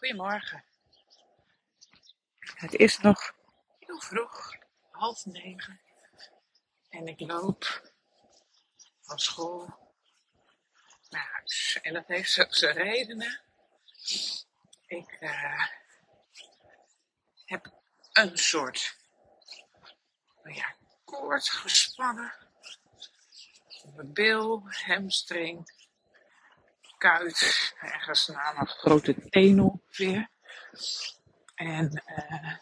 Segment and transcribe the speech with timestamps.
[0.00, 0.64] Goedemorgen.
[2.38, 3.34] Het is nog
[3.78, 4.56] heel vroeg,
[4.90, 5.80] half negen.
[6.88, 7.90] En ik loop
[9.00, 9.92] van school
[11.08, 11.78] naar huis.
[11.82, 13.40] En dat heeft zo zijn redenen.
[14.86, 15.66] Ik uh,
[17.44, 17.72] heb
[18.12, 18.96] een soort
[20.42, 20.74] nou ja,
[21.04, 22.34] koord gespannen.
[23.82, 25.79] Op mijn bil, hamstring,
[27.00, 30.28] kuit, ergens na een grote teen ongeveer.
[31.54, 32.54] En uh,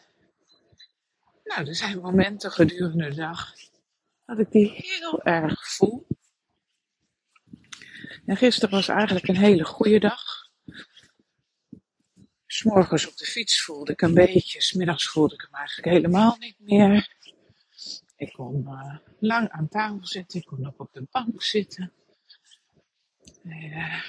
[1.44, 3.52] nou, er zijn momenten gedurende de dag
[4.26, 6.06] dat ik die heel erg voel.
[8.26, 10.22] En gisteren was eigenlijk een hele goede dag.
[12.46, 16.58] S'morgens op de fiets voelde ik een beetje, smiddags voelde ik hem eigenlijk helemaal niet
[16.58, 17.16] meer.
[18.16, 21.92] Ik kon uh, lang aan tafel zitten, ik kon ook op de bank zitten.
[23.48, 24.02] Uh,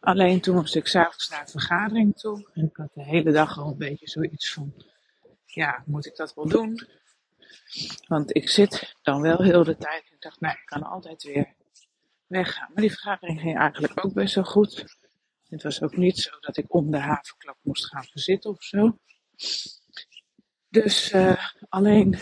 [0.00, 2.50] alleen toen moest ik s'avonds naar een vergadering toe.
[2.54, 4.74] En ik had de hele dag al een beetje zoiets van,
[5.44, 6.86] ja, moet ik dat wel doen?
[8.08, 10.10] Want ik zit dan wel heel de tijd.
[10.10, 11.54] Ik dacht, nee, ik kan altijd weer
[12.26, 12.70] weggaan.
[12.72, 14.96] Maar die vergadering ging eigenlijk ook best wel goed.
[15.48, 18.98] Het was ook niet zo dat ik om de havenklap moest gaan zitten of zo.
[20.68, 22.18] Dus uh, alleen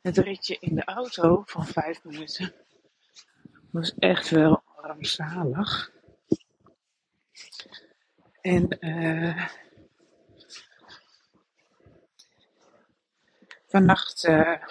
[0.00, 2.54] het ritje in de auto van vijf minuten
[3.70, 5.90] was echt wel rampzalig.
[8.40, 9.48] En uh,
[13.66, 14.62] vannacht uh,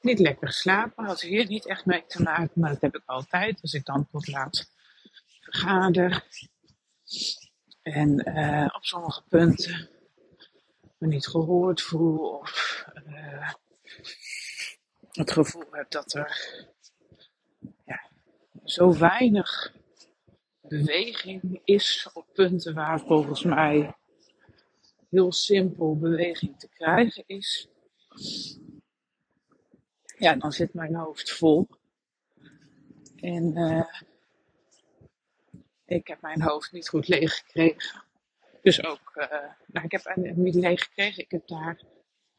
[0.00, 1.04] niet lekker geslapen.
[1.04, 3.62] Had hier niet echt mee te maken, maar dat heb ik altijd.
[3.62, 4.70] Als ik dan tot laat
[5.40, 6.26] vergader.
[7.82, 9.90] En uh, op sommige punten
[10.98, 12.84] me niet gehoord voel of
[15.12, 16.66] het gevoel heb dat er
[18.72, 19.74] zo weinig
[20.60, 23.94] beweging is op punten waar volgens mij
[25.10, 27.68] heel simpel beweging te krijgen is.
[30.18, 31.68] Ja, dan zit mijn hoofd vol.
[33.16, 34.00] En uh,
[35.86, 38.04] ik heb mijn hoofd niet goed leeg gekregen.
[38.62, 39.30] Dus ook, uh,
[39.66, 41.22] nou, ik heb het niet leeg gekregen.
[41.22, 41.82] Ik heb daar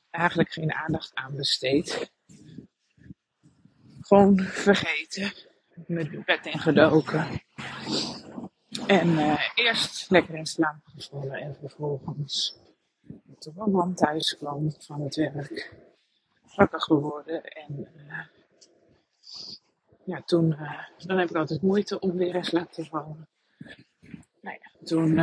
[0.09, 2.11] eigenlijk geen aandacht aan besteed.
[4.01, 5.51] Gewoon vergeten.
[5.75, 7.41] Met de bed ingedoken.
[8.88, 12.57] En uh, eerst lekker in slaap gevallen en vervolgens,
[13.39, 15.73] toen mijn man thuis kwam van het werk,
[16.56, 17.44] wakker geworden.
[17.44, 18.19] En uh,
[20.03, 23.28] ja, toen, uh, dan heb ik altijd moeite om weer in slaap te vallen.
[24.41, 25.17] Nou ja, toen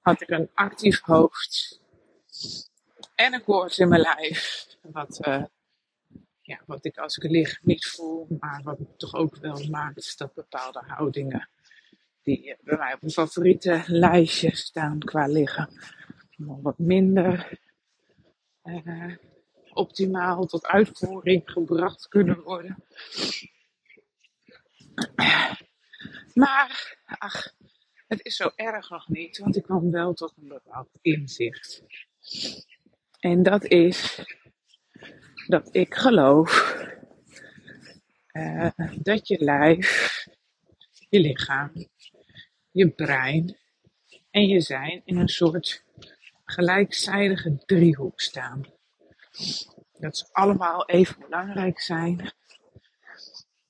[0.00, 1.80] had ik een actief hoofd
[3.14, 4.66] en een koorts in mijn lijf.
[4.82, 5.20] Wat,
[6.50, 10.34] ja, wat ik als ik lig niet voel, maar wat toch ook wel maakt dat
[10.34, 11.48] bepaalde houdingen
[12.22, 15.68] die bij mij op een favoriete lijstje staan qua liggen.
[16.36, 17.58] Wat minder
[18.64, 19.16] uh,
[19.72, 22.84] optimaal tot uitvoering gebracht kunnen worden.
[26.34, 27.54] Maar, ach,
[28.06, 31.82] het is zo erg nog niet, want ik kwam wel tot een bepaald inzicht.
[33.18, 34.24] En dat is
[35.50, 36.76] dat ik geloof
[38.32, 40.26] uh, dat je lijf,
[41.08, 41.72] je lichaam,
[42.70, 43.56] je brein
[44.30, 45.84] en je zijn in een soort
[46.44, 48.64] gelijkzijdige driehoek staan.
[49.98, 52.32] Dat ze allemaal even belangrijk zijn.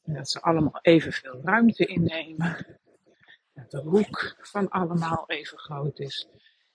[0.02, 2.78] Dat ze allemaal evenveel ruimte innemen.
[3.52, 6.28] Dat de hoek van allemaal even groot is.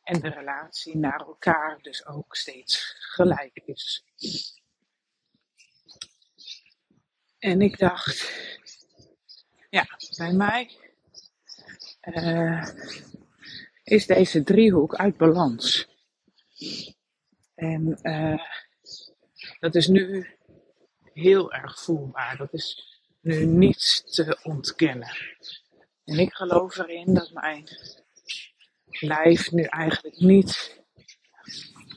[0.03, 4.03] En de relatie naar elkaar dus ook steeds gelijk is.
[7.45, 8.31] En ik dacht,
[9.69, 10.71] ja, bij mij
[12.01, 12.67] uh,
[13.83, 15.87] is deze driehoek uit balans.
[17.55, 18.41] En uh,
[19.59, 20.27] dat is nu
[21.13, 22.37] heel erg voelbaar.
[22.37, 25.17] Dat is nu niets te ontkennen.
[26.03, 27.67] En ik geloof erin dat mijn
[28.85, 30.81] lijf nu eigenlijk niet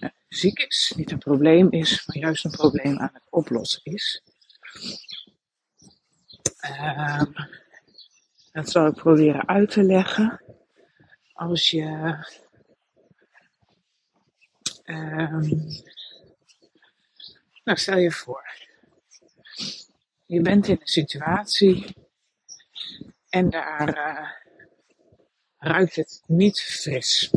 [0.01, 4.23] uh, ziek is, niet een probleem is, maar juist een probleem aan het oplossen is.
[6.69, 7.23] Uh,
[8.53, 10.43] dat zal ik proberen uit te leggen.
[11.33, 12.17] Als je
[14.85, 15.49] um,
[17.65, 18.67] nou, stel je voor,
[20.27, 21.97] je bent in een situatie
[23.29, 24.31] en daar uh,
[25.59, 27.31] ruikt het niet fris.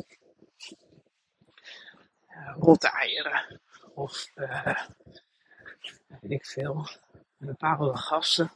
[2.30, 3.62] Uh, rotte eieren
[3.94, 4.84] of uh,
[6.22, 6.90] weet ik veel,
[7.38, 8.52] bepaalde gassen.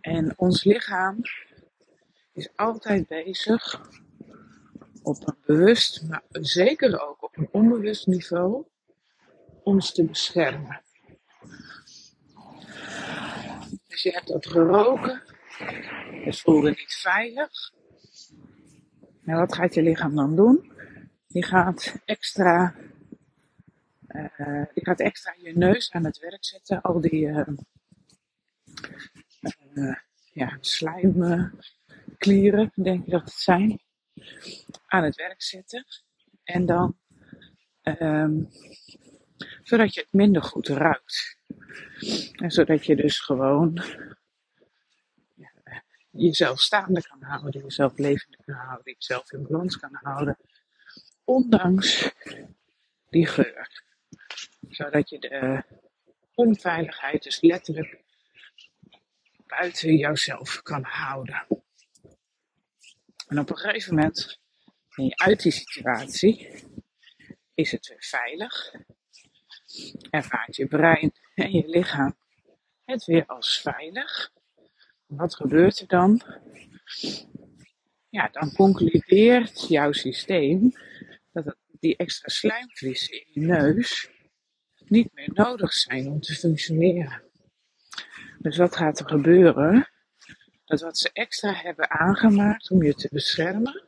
[0.00, 1.20] En ons lichaam
[2.32, 3.90] is altijd bezig
[5.02, 8.64] op een bewust, maar zeker ook op een onbewust niveau,
[9.62, 10.82] ons te beschermen.
[13.86, 15.22] Dus je hebt dat geroken,
[16.24, 17.72] het voelde niet veilig.
[19.24, 20.72] En wat gaat je lichaam dan doen?
[21.26, 22.74] Die gaat extra,
[24.08, 27.48] uh, die gaat extra je neus aan het werk zetten, al die uh,
[29.74, 29.96] uh,
[30.32, 33.80] ja, slijmklieren, denk ik dat het zijn,
[34.86, 35.84] aan het werk zetten.
[36.44, 36.98] En dan,
[37.82, 38.48] um,
[39.62, 41.36] zodat je het minder goed ruikt.
[42.32, 43.82] En zodat je dus gewoon
[46.10, 50.36] jezelf staande kan houden, jezelf levend kan houden, jezelf in balans kan houden.
[51.24, 52.12] Ondanks
[53.10, 53.82] die geur.
[54.68, 55.62] Zodat je de
[56.34, 58.01] onveiligheid dus letterlijk
[59.58, 61.46] buiten jouzelf kan houden.
[63.26, 64.40] En op een gegeven moment
[64.96, 66.48] ben je uit die situatie,
[67.54, 68.74] is het weer veilig,
[70.10, 72.16] ervaart je brein en je lichaam
[72.84, 74.32] het weer als veilig.
[75.06, 76.22] Wat gebeurt er dan?
[78.08, 80.72] Ja, dan concludeert jouw systeem
[81.32, 84.10] dat die extra slijmvliezen in je neus
[84.78, 87.22] niet meer nodig zijn om te functioneren.
[88.42, 89.88] Dus wat gaat er gebeuren?
[90.64, 93.82] Dat wat ze extra hebben aangemaakt om je te beschermen,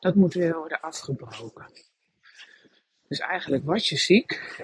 [0.00, 1.70] dat moet weer worden afgebroken.
[3.08, 4.56] Dus eigenlijk was je ziek.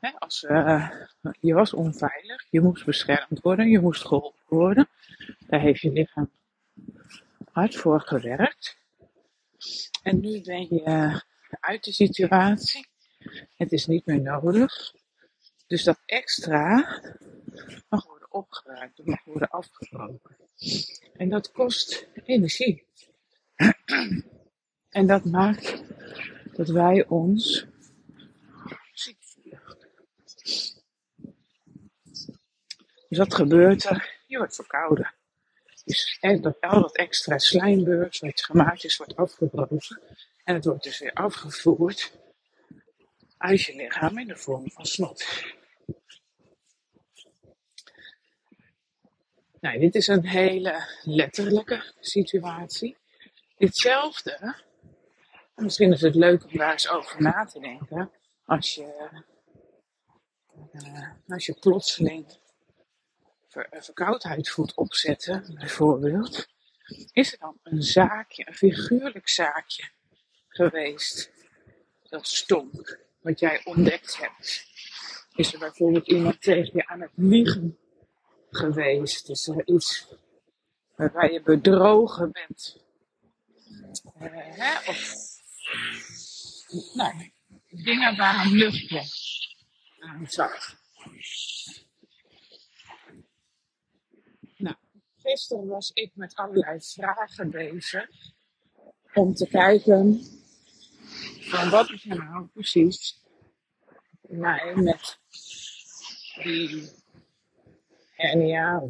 [0.00, 0.90] Hè, als, uh,
[1.40, 4.88] je was onveilig, je moest beschermd worden, je moest geholpen worden.
[5.46, 6.30] Daar heeft je lichaam
[7.52, 8.78] hard voor gewerkt.
[10.02, 11.22] En nu ben je
[11.60, 12.86] uit de situatie.
[13.56, 14.94] Het is niet meer nodig.
[15.66, 17.00] Dus dat extra
[17.88, 20.36] mag worden opgeruimd, mag worden afgebroken.
[21.16, 22.86] En dat kost energie.
[24.88, 25.82] En dat maakt
[26.52, 27.66] dat wij ons
[28.92, 29.62] ziek voelen.
[33.08, 34.22] Dus wat gebeurt er?
[34.26, 35.14] Je wordt verkouden.
[35.84, 40.00] Dus dat al dat extra slijmbeurs wat gemaakt is, wordt afgebroken.
[40.44, 42.12] En het wordt dus weer afgevoerd
[43.38, 45.24] uit je lichaam in de vorm van snot.
[49.60, 52.96] Nou, dit is een hele letterlijke situatie.
[53.56, 54.54] Ditzelfde,
[55.54, 58.10] misschien is het leuk om daar eens over na te denken,
[58.44, 59.10] als je,
[60.72, 62.38] uh, als je plotseling
[63.48, 66.48] ver, verkoudheid voelt opzetten, bijvoorbeeld,
[67.12, 69.90] is er dan een zaakje, een figuurlijk zaakje
[70.48, 71.32] geweest
[72.02, 74.65] dat stonk, wat jij ontdekt hebt?
[75.36, 77.78] Is er bijvoorbeeld iemand tegen je aan het liegen
[78.50, 79.28] geweest?
[79.30, 80.14] Is er iets
[80.94, 82.84] waarbij je bedrogen bent?
[84.20, 84.90] Uh, hè?
[84.90, 85.14] Of
[86.94, 87.30] nou,
[87.68, 89.02] dingen waar een luchtje
[89.98, 90.76] aan zat.
[94.56, 94.76] Nou,
[95.16, 98.08] gisteren was ik met allerlei vragen bezig
[99.14, 100.24] om te kijken
[101.40, 103.24] van wat is er nou precies
[104.28, 105.18] mij met
[106.42, 106.90] die
[108.10, 108.82] hernia,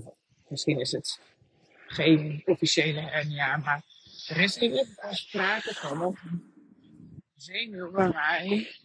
[0.49, 1.21] misschien is het
[1.87, 3.83] geen officiële hernia, maar
[4.28, 6.52] er is in ieder geval sprake van een
[7.35, 8.76] zenuw bij mij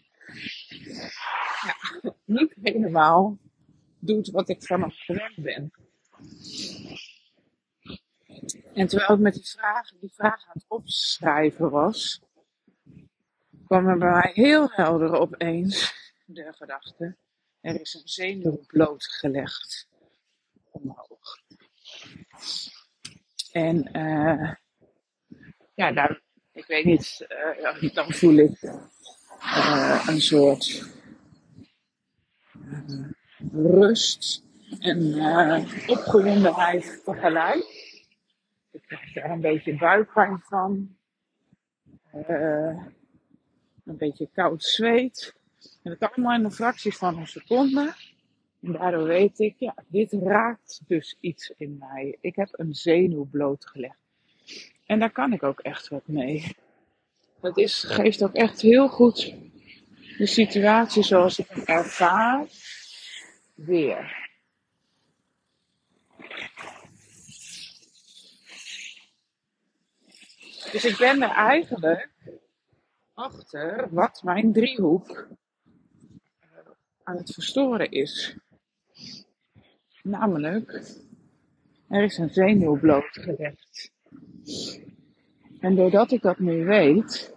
[1.61, 3.37] ja, niet helemaal
[3.99, 5.71] doet wat ik van hem gewend ben.
[8.73, 12.21] En terwijl ik met die vraag, die vraag aan het opschrijven was,
[13.65, 16.00] kwam er bij mij heel helder opeens
[16.33, 17.15] de gedachte,
[17.61, 19.87] er is een zenuw blootgelegd
[20.71, 21.39] omhoog.
[23.51, 24.53] En uh,
[25.73, 26.21] ja, daar,
[26.51, 27.27] ik weet niet,
[27.59, 30.89] uh, dan voel ik uh, een soort
[33.51, 34.43] rust
[34.79, 35.13] en
[35.87, 37.89] opgewondenheid tegelijk.
[38.71, 40.97] Ik krijg daar een beetje buikpijn van.
[43.83, 45.39] een beetje koud zweet.
[45.83, 47.93] En allemaal in een fractie van een seconde.
[48.61, 52.17] En daardoor weet ik, ja, dit raakt dus iets in mij.
[52.21, 53.99] Ik heb een zenuw blootgelegd.
[54.85, 56.55] En daar kan ik ook echt wat mee.
[57.41, 59.35] Dat is, geeft ook echt heel goed
[60.17, 62.47] de situatie zoals ik hem ervaar
[63.55, 64.29] weer.
[70.71, 72.09] Dus ik ben er eigenlijk
[73.13, 75.27] achter wat mijn driehoek
[77.11, 78.37] aan het verstoren is.
[80.03, 80.81] Namelijk
[81.87, 83.91] Er is een zenuw blootgelegd.
[85.59, 87.35] En doordat ik dat nu weet,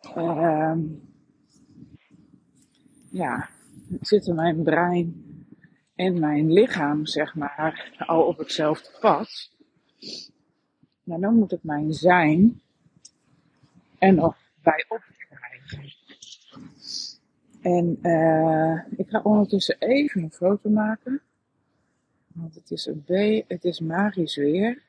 [0.00, 0.80] ehm
[3.10, 3.48] ja,
[4.00, 5.24] zitten mijn brein
[5.94, 9.50] en mijn lichaam, zeg maar, al op hetzelfde pad.
[11.02, 12.62] Maar dan moet ik mijn zijn
[13.98, 16.00] er nog bij opkrijgen.
[17.62, 21.20] En uh, ik ga ondertussen even een foto maken.
[22.26, 24.82] Want het is een B, het is magisch weer.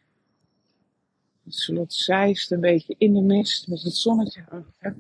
[1.43, 4.95] Het slot zijst een beetje in de mist met het zonnetje achter.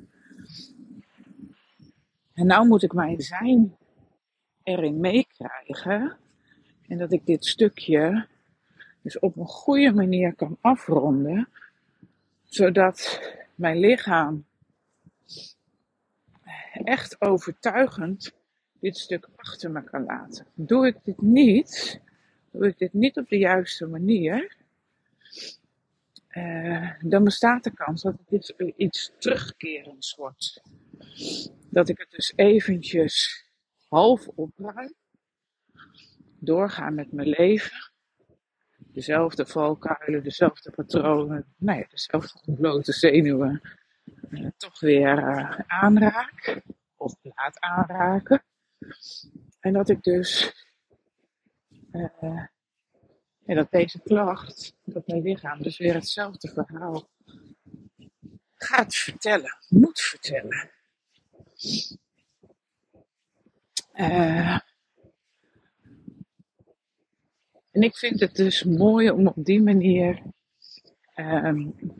[2.33, 3.75] En nou moet ik mijn zijn
[4.63, 6.17] erin meekrijgen.
[6.87, 8.27] En dat ik dit stukje
[9.01, 11.47] dus op een goede manier kan afronden.
[12.43, 13.21] Zodat
[13.55, 14.45] mijn lichaam
[16.81, 18.33] echt overtuigend
[18.79, 20.47] dit stuk achter me kan laten.
[20.53, 22.01] Doe ik dit niet,
[22.51, 24.55] doe ik dit niet op de juiste manier,
[26.29, 30.61] uh, dan bestaat de kans dat het iets terugkerends wordt.
[31.69, 33.45] Dat ik het dus eventjes
[33.87, 34.93] half opruim,
[36.39, 37.91] doorga met mijn leven,
[38.77, 43.61] dezelfde valkuilen, dezelfde patronen, nee, nou dezelfde ontblote zenuwen,
[44.29, 46.61] uh, toch weer uh, aanraak
[46.95, 48.43] of laat aanraken.
[49.59, 50.53] En dat ik dus,
[51.91, 52.45] uh,
[53.45, 57.09] en dat deze klacht, dat mijn lichaam dus weer hetzelfde verhaal
[58.55, 60.71] gaat vertellen, moet vertellen.
[67.71, 70.21] En ik vind het dus mooi om op die manier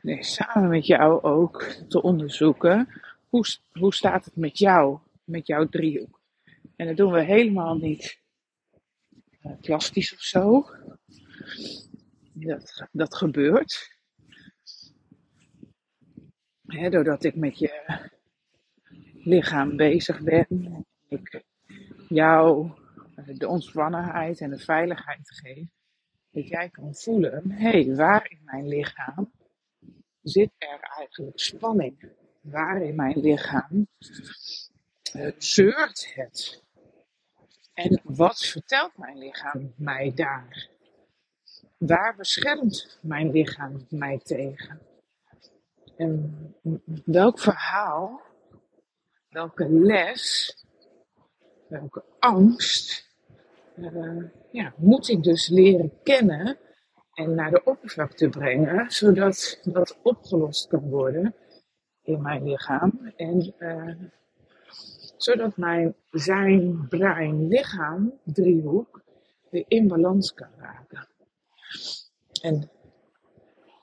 [0.02, 2.88] nee, samen met jou ook te onderzoeken
[3.30, 6.22] hoe, hoe staat het met jou, met jouw driehoek.
[6.76, 8.20] En dat doen we helemaal niet
[9.42, 10.70] uh, plastisch of zo.
[12.34, 13.98] Dat, dat gebeurt.
[16.90, 18.02] Doordat ik met je
[19.14, 20.86] lichaam bezig ben.
[21.08, 21.44] Ik
[22.08, 22.72] jou
[23.26, 25.68] de ontspannenheid en de veiligheid geef.
[26.34, 29.32] Dat jij kan voelen, hé, hey, waar in mijn lichaam
[30.22, 32.12] zit er eigenlijk spanning?
[32.42, 33.88] Waar in mijn lichaam
[35.16, 36.64] uh, zeurt het?
[37.74, 40.70] En wat vertelt mijn lichaam mij daar?
[41.78, 44.82] Waar beschermt mijn lichaam mij tegen?
[45.98, 46.56] En
[47.06, 48.22] welk verhaal,
[49.30, 50.56] welke les,
[51.68, 53.13] welke angst
[53.76, 56.58] uh, ja, moet ik dus leren kennen
[57.14, 61.36] en naar de oppervlakte brengen, zodat dat opgelost kan worden
[62.02, 63.12] in mijn lichaam.
[63.16, 63.96] En uh,
[65.18, 69.04] zodat mijn zijn, brein, lichaam driehoek
[69.50, 71.08] weer in balans kan raken.
[72.42, 72.70] En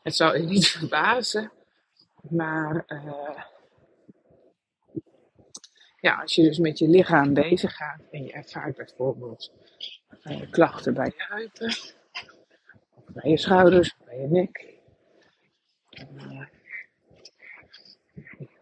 [0.03, 1.53] het zou je niet verbazen,
[2.29, 3.43] maar uh,
[6.01, 9.53] ja, als je dus met je lichaam bezig gaat en je ervaart bijvoorbeeld
[10.25, 11.75] uh, klachten bij je heupen,
[13.13, 14.75] bij je schouders, bij je nek,
[16.17, 16.47] uh,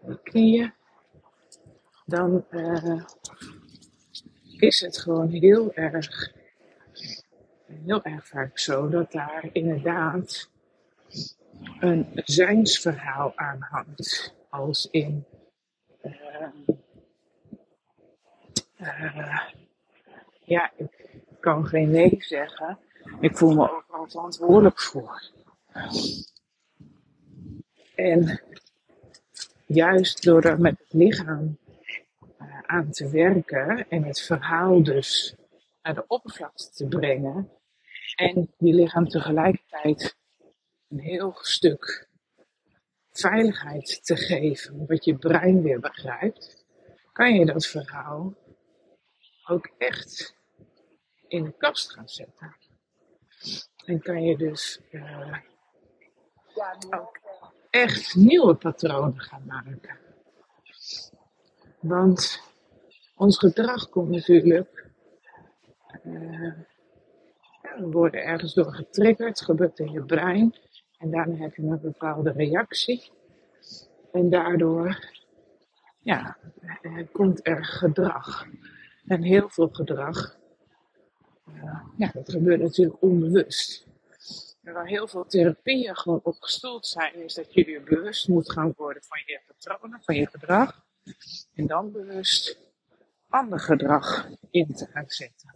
[0.07, 0.73] je knieën,
[2.07, 3.05] dan uh,
[4.57, 6.33] is het gewoon heel erg,
[7.67, 10.51] heel erg vaak zo dat daar inderdaad
[11.81, 14.37] een zijnsverhaal aan hangt.
[14.51, 15.25] Als in
[18.81, 19.41] uh,
[20.45, 22.79] ja, ik kan geen nee zeggen.
[23.21, 25.23] Ik voel me overal verantwoordelijk voor.
[27.95, 28.41] En
[29.67, 31.59] juist door er met het lichaam
[32.41, 35.35] uh, aan te werken en het verhaal dus
[35.83, 37.51] naar de oppervlakte te brengen
[38.17, 40.17] en je lichaam tegelijkertijd
[40.89, 42.09] een heel stuk
[43.11, 46.67] veiligheid te geven, wat je brein weer begrijpt,
[47.13, 48.35] kan je dat verhaal
[49.49, 50.37] ook echt
[51.29, 52.57] in de kast gaan zetten.
[53.85, 55.37] En kan je dus uh,
[56.91, 57.19] ook
[57.71, 59.99] echt nieuwe patronen gaan maken.
[61.81, 62.43] Want
[63.17, 64.87] ons gedrag komt natuurlijk.
[66.05, 66.53] Uh,
[67.63, 70.55] ja, we worden ergens door getriggerd, gebeurt in je brein.
[70.99, 73.11] En daarna heb je een bepaalde reactie.
[74.13, 75.17] En daardoor
[75.99, 76.37] ja,
[76.83, 78.47] eh, komt er gedrag.
[79.09, 80.37] En heel veel gedrag,
[81.49, 83.87] uh, ja, dat gebeurt natuurlijk onbewust.
[84.63, 88.53] En waar heel veel therapieën gewoon op gestoeld zijn, is dat je weer bewust moet
[88.53, 90.87] gaan worden van je patronen, van je gedrag.
[91.55, 92.59] En dan bewust
[93.29, 95.55] ander gedrag in te gaan zetten.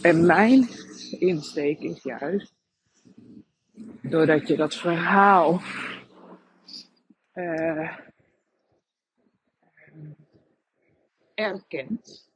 [0.00, 0.68] En mijn
[1.10, 2.54] insteek is juist,
[4.02, 5.60] doordat je dat verhaal
[7.34, 7.98] uh,
[11.34, 12.28] erkent.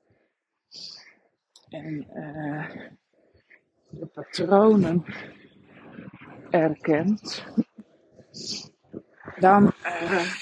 [1.68, 2.70] En uh,
[3.88, 5.04] de patronen
[6.50, 7.44] erkent,
[9.38, 10.34] dan uh,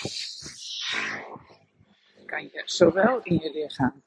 [2.26, 4.02] kan je zowel in je lichaam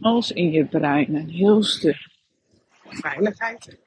[0.00, 2.10] als in je brein een heel stuk
[2.84, 3.78] veiligheid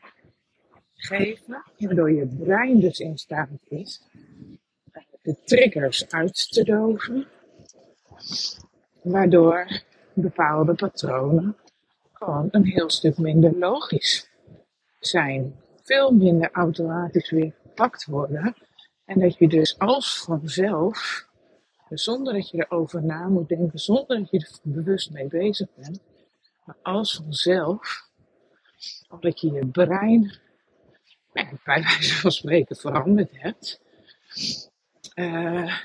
[0.93, 4.03] geven, waardoor je brein dus in staat is
[5.25, 7.27] de triggers uit te doven,
[9.05, 9.81] waardoor
[10.13, 11.57] bepaalde patronen
[12.13, 14.29] gewoon een heel stuk minder logisch
[14.99, 18.55] zijn, veel minder automatisch weer gepakt worden
[19.05, 21.27] en dat je dus als vanzelf
[21.89, 25.99] zonder dat je erover na moet denken, zonder dat je er bewust mee bezig bent.
[26.65, 28.09] Maar als vanzelf,
[29.09, 30.33] omdat je je brein
[31.33, 33.81] bij wijze van spreken veranderd hebt.
[35.15, 35.79] Uh,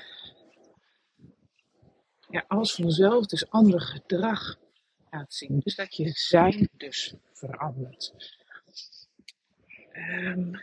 [2.47, 4.55] als vanzelf dus ander gedrag
[5.09, 5.59] laat zien.
[5.59, 8.13] Dus dat je zijn dus verandert.
[9.93, 10.59] Um,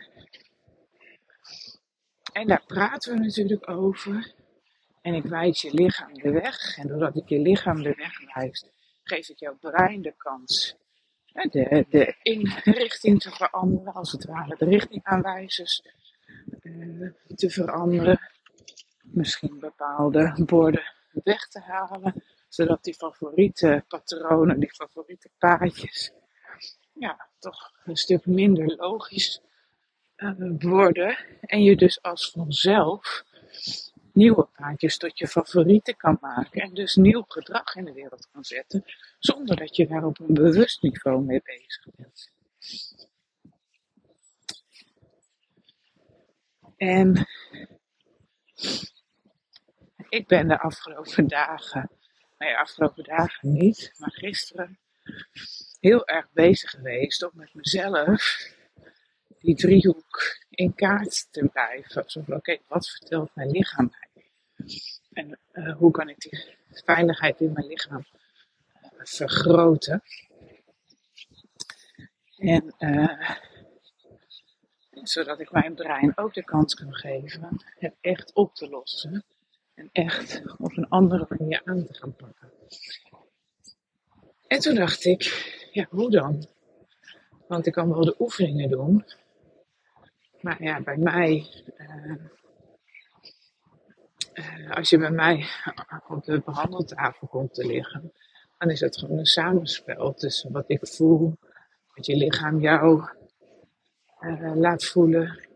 [2.33, 4.33] en daar praten we natuurlijk over.
[5.01, 6.77] En ik wijs je lichaam de weg.
[6.77, 8.65] En doordat ik je lichaam de weg wijs,
[9.03, 10.77] geef ik jouw brein de kans
[11.33, 15.83] de, de inrichting te veranderen, als het ware, de richtingaanwijzers
[16.61, 18.19] uh, te veranderen.
[19.01, 26.11] Misschien bepaalde borden weg te halen, zodat die favoriete patronen, die favoriete paadjes,
[26.93, 29.41] ja, toch een stuk minder logisch
[30.17, 31.17] uh, worden.
[31.41, 33.23] En je dus als vanzelf
[34.13, 38.43] nieuwe paadjes tot je favorieten kan maken en dus nieuw gedrag in de wereld kan
[38.43, 38.83] zetten,
[39.19, 42.31] zonder dat je daar op een bewust niveau mee bezig bent.
[46.77, 47.27] En
[50.09, 51.89] ik ben de afgelopen dagen,
[52.37, 54.79] nee, afgelopen dagen niet, maar gisteren
[55.79, 58.47] heel erg bezig geweest om met mezelf
[59.39, 62.03] die driehoek in kaart te blijven.
[62.07, 64.31] Zo oké, wat vertelt mijn lichaam mij?
[65.13, 68.05] En uh, hoe kan ik die veiligheid in mijn lichaam
[68.83, 70.03] uh, vergroten?
[72.37, 73.29] En uh,
[74.91, 79.25] zodat ik mijn brein ook de kans kan geven het echt op te lossen.
[79.79, 82.51] En echt op een andere manier aan te gaan pakken.
[84.47, 85.21] En toen dacht ik,
[85.71, 86.47] ja, hoe dan?
[87.47, 89.05] Want ik kan wel de oefeningen doen.
[90.41, 91.47] Maar ja, bij mij
[94.33, 95.45] uh, als je bij mij
[96.07, 98.13] op de behandeltafel komt te liggen,
[98.57, 101.37] dan is het gewoon een samenspel tussen wat ik voel,
[101.95, 103.09] wat je lichaam jou
[104.19, 105.47] uh, laat voelen,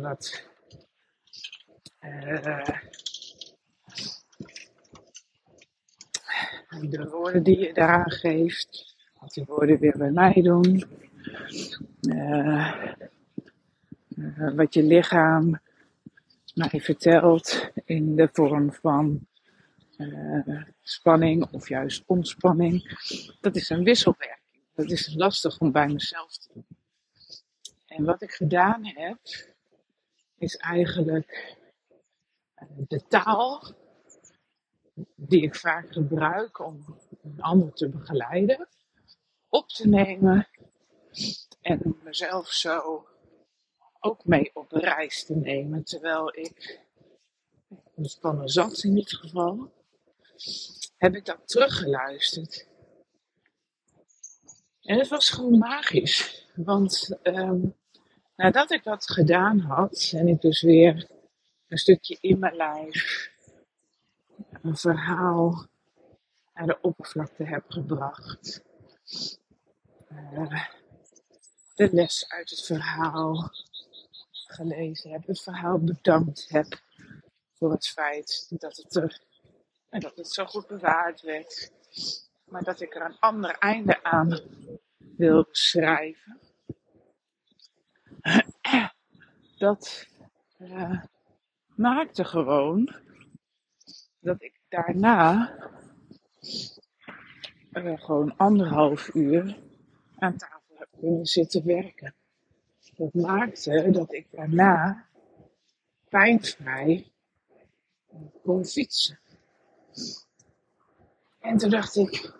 [0.00, 0.44] wat
[6.80, 10.84] de woorden die je daaraan geeft, wat die woorden weer bij mij doen,
[14.54, 15.60] wat je lichaam
[16.54, 19.26] mij vertelt in de vorm van
[20.82, 22.98] spanning of juist ontspanning.
[23.40, 24.60] Dat is een wisselwerking.
[24.74, 26.66] Dat is lastig om bij mezelf te doen.
[27.86, 29.18] En wat ik gedaan heb,
[30.38, 31.56] is eigenlijk
[32.88, 33.62] de taal
[35.14, 36.84] die ik vaak gebruik om
[37.22, 38.68] een ander te begeleiden,
[39.48, 40.48] op te nemen
[41.60, 43.06] en mezelf zo
[44.00, 45.84] ook mee op reis te nemen.
[45.84, 46.80] Terwijl ik
[47.94, 49.72] ontspannen zat in dit geval,
[50.96, 52.66] heb ik dat teruggeluisterd.
[54.80, 56.46] En het was gewoon magisch.
[56.54, 57.74] Want um,
[58.36, 61.08] nadat ik dat gedaan had en ik dus weer
[61.68, 63.30] een stukje in mijn lijf,
[64.62, 65.66] een verhaal
[66.54, 68.64] naar de oppervlakte heb gebracht.
[70.12, 70.64] Uh,
[71.74, 73.50] de les uit het verhaal
[74.30, 76.80] gelezen heb, het verhaal bedankt heb
[77.52, 79.20] voor het feit dat het er
[79.88, 81.72] en dat het zo goed bewaard werd,
[82.44, 84.40] maar dat ik er een ander einde aan
[85.16, 86.40] wil schrijven.
[89.58, 90.06] Dat
[90.58, 91.02] uh,
[91.76, 92.94] maakte gewoon
[94.20, 95.54] dat ik daarna
[97.72, 99.58] uh, gewoon anderhalf uur
[100.18, 102.14] aan tafel heb kunnen zitten werken.
[102.96, 105.06] Dat maakte dat ik daarna
[106.08, 107.12] pijnvrij
[108.42, 109.18] kon fietsen.
[111.40, 112.32] En toen dacht ik,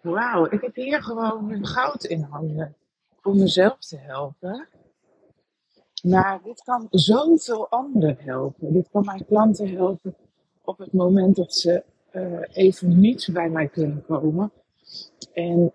[0.00, 2.76] wauw, ik heb hier gewoon goud in handen
[3.22, 4.68] om mezelf te helpen.
[6.06, 8.72] Maar dit kan zoveel anderen helpen.
[8.72, 10.16] Dit kan mijn klanten helpen
[10.64, 14.52] op het moment dat ze uh, even niet bij mij kunnen komen.
[15.32, 15.72] En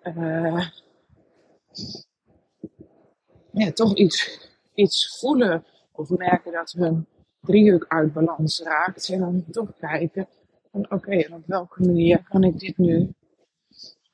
[3.52, 7.08] ja, toch iets, iets voelen of merken dat hun
[7.42, 9.10] driehoek uit balans raakt.
[9.10, 10.28] En dan toch kijken
[10.72, 13.14] van oké, op welke manier kan ik dit nu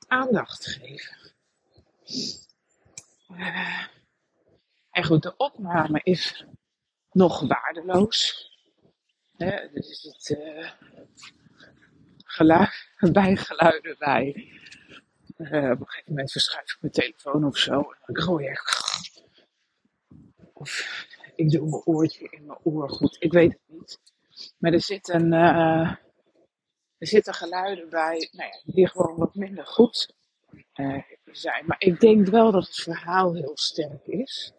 [0.06, 1.16] aandacht geven.
[3.30, 3.86] Uh,
[4.98, 6.44] en goed, de opname is
[7.10, 8.50] nog waardeloos.
[9.36, 10.70] Hè, dus het uh,
[12.24, 14.52] geluid, bijgeluiden bij.
[15.36, 17.80] Uh, op een gegeven moment verschuif ik mijn telefoon of zo.
[17.80, 18.62] En dan gooi ik.
[20.52, 22.90] Of ik doe mijn oortje in mijn oor.
[22.90, 24.00] Goed, ik weet het niet.
[24.58, 25.94] Maar er zitten, uh,
[26.98, 30.14] er zitten geluiden bij nou ja, die gewoon wat minder goed
[31.24, 31.66] zijn.
[31.66, 34.52] Maar ik denk wel dat het verhaal heel sterk is.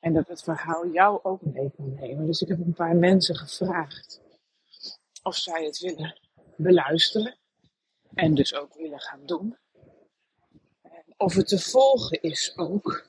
[0.00, 2.26] En dat het verhaal jou ook mee kan nemen.
[2.26, 4.20] Dus ik heb een paar mensen gevraagd
[5.22, 6.20] of zij het willen
[6.56, 7.36] beluisteren.
[8.14, 9.56] En dus ook willen gaan doen.
[10.82, 13.06] En of het te volgen is ook.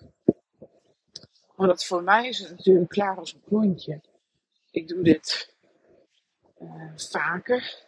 [1.55, 4.01] Want voor mij is het natuurlijk klaar als een klontje.
[4.71, 5.55] Ik doe dit
[6.61, 7.87] uh, vaker.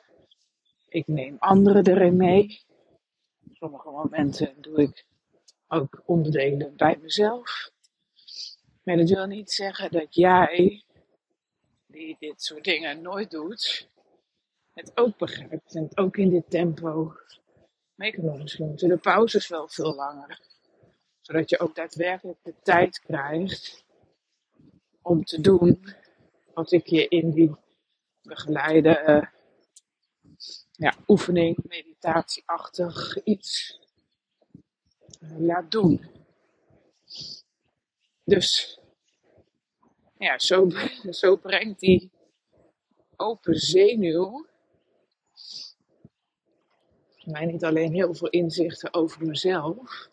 [0.88, 2.62] Ik neem anderen erin mee.
[3.52, 5.06] Sommige momenten doe ik
[5.68, 7.72] ook onderdelen bij mezelf.
[8.84, 10.84] Maar dat wil niet zeggen dat jij,
[11.88, 13.88] die dit soort dingen nooit doet,
[14.74, 17.14] het ook begrijpt en het ook in dit tempo
[17.96, 18.42] mee kan doen.
[18.42, 20.40] Misschien de pauzes wel veel langer.
[21.22, 23.84] Zodat je ook daadwerkelijk de tijd krijgt
[25.02, 25.96] om te doen
[26.54, 27.56] wat ik je in die
[28.22, 29.28] begeleide uh,
[30.72, 33.80] ja, oefening, meditatieachtig iets
[35.22, 36.06] uh, laat doen.
[38.24, 38.80] Dus
[40.18, 40.70] ja, zo,
[41.22, 42.12] zo brengt die
[43.16, 44.50] open zenuw
[47.26, 50.10] mij niet alleen heel veel inzichten over mezelf,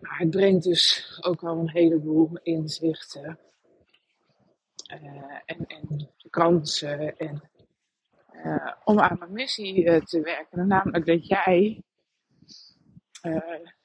[0.00, 3.38] maar het brengt dus ook wel een heleboel inzichten
[4.92, 7.50] uh, en, en kansen en,
[8.32, 10.66] uh, om aan mijn missie uh, te werken.
[10.66, 11.82] Namelijk dat jij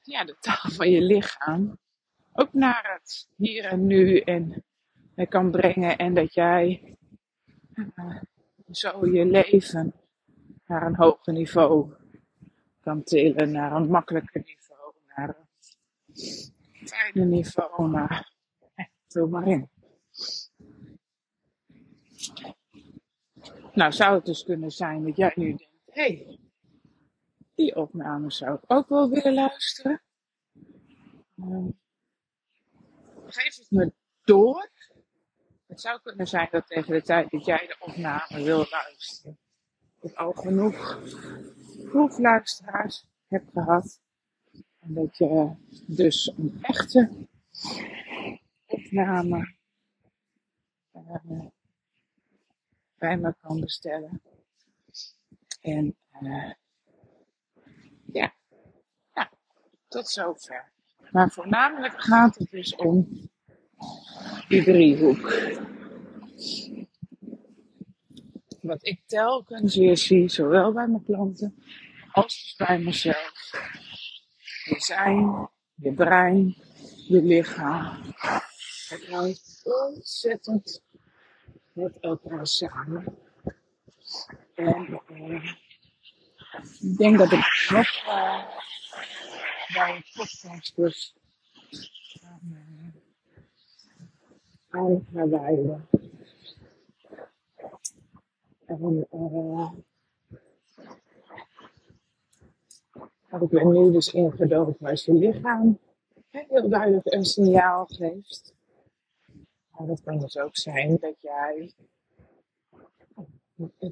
[0.02, 1.78] ja, de taal van je lichaam
[2.36, 4.64] ook naar het hier en nu en
[5.28, 5.96] kan brengen.
[5.96, 6.96] En dat jij
[8.70, 9.94] zo je leven
[10.66, 11.92] naar een hoger niveau
[12.80, 18.32] kan tillen, naar een makkelijker niveau, naar een fijne niveau, maar
[19.08, 19.68] vul maar in.
[23.72, 26.38] Nou, zou het dus kunnen zijn dat jij nu denkt, hé, hey,
[27.54, 30.02] die opname zou ik ook wel willen luisteren.
[31.36, 31.68] Uh,
[33.26, 33.92] geef het me
[34.24, 34.70] door.
[35.66, 39.38] Het zou kunnen zijn dat tegen de tijd dat jij de opname wil luisteren,
[40.00, 41.00] ik al genoeg
[41.84, 44.00] proefluisteraars hebt gehad.
[44.80, 45.54] En dat je
[45.86, 47.10] dus een echte
[48.66, 49.54] opname
[50.92, 51.46] uh,
[52.98, 54.22] bij me kan bestellen.
[55.60, 56.52] En uh,
[58.12, 58.34] ja,
[59.14, 59.30] ja,
[59.88, 60.74] tot zover.
[61.10, 63.08] Maar voornamelijk gaat het dus om
[64.48, 65.32] die driehoek.
[68.60, 71.54] Wat ik telkens weer zie, zowel bij mijn klanten
[72.12, 73.50] als dus bij mezelf.
[74.64, 76.56] Je zijn, je brein,
[77.08, 78.02] je lichaam.
[78.88, 80.82] Het hangt ontzettend
[81.72, 83.04] met elkaar samen.
[84.54, 85.52] En uh,
[86.80, 87.88] ik denk dat ik nog
[89.72, 91.14] bij een podcast dus
[92.22, 92.94] aan,
[94.68, 95.88] aan ga wijden.
[98.66, 99.72] En uh,
[103.40, 105.78] ik ben nu dus ingedoofd als je lichaam
[106.30, 108.54] heel duidelijk een signaal geeft.
[109.70, 111.72] Maar dat kan dus ook zijn dat jij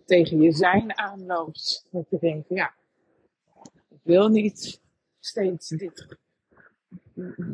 [0.05, 1.87] tegen je zijn aanloopt.
[1.91, 2.75] Dat je denkt, ja,
[3.89, 4.83] ik wil niet
[5.25, 5.75] steeds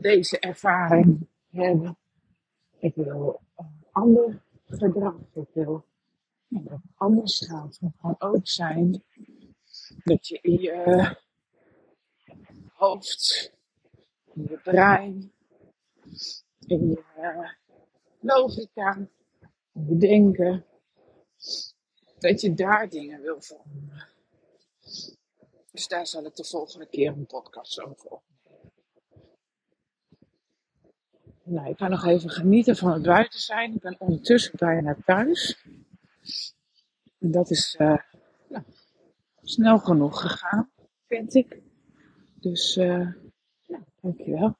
[0.00, 1.98] deze ervaring hebben.
[2.78, 3.40] Ik wil
[3.90, 5.14] ander gedrag.
[5.32, 5.84] Ik wil
[6.48, 7.78] het anders gaat.
[7.80, 9.02] Het kan ook zijn
[10.04, 11.16] dat je in je
[12.72, 13.52] hoofd,
[14.34, 15.32] in je brein,
[16.66, 17.04] in je
[18.20, 19.08] logica,
[19.72, 20.64] in je denken,
[22.18, 24.09] dat je daar dingen wil veranderen.
[25.72, 28.30] Dus daar zal ik de volgende keer een podcast over opnemen.
[31.42, 33.74] Nou, ik ga nog even genieten van het buiten zijn.
[33.74, 35.64] Ik ben ondertussen bijna thuis.
[37.18, 37.98] En dat is uh,
[38.48, 38.64] nou,
[39.42, 40.70] snel genoeg gegaan,
[41.06, 41.62] vind ik.
[42.34, 43.12] Dus uh,
[43.66, 44.56] nou, dankjewel.